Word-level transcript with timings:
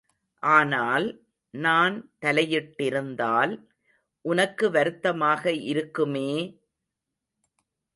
ஆனால், 0.43 1.05
நான் 1.53 1.95
தலையிட்டிருந்தால், 2.21 3.53
உனக்கு 4.25 4.71
வருத்தமாக 4.71 5.43
இருக்குமே! 5.71 6.31